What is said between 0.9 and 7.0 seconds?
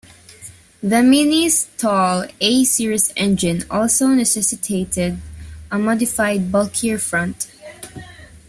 Mini's tall A-series engine also necessitated a modified, bulkier